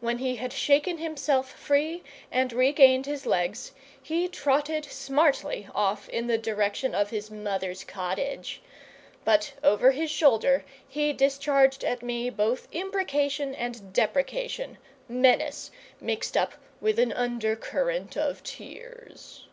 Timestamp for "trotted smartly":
4.26-5.68